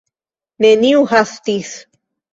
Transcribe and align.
Neniu 0.65 1.05
hastis. 1.13 1.75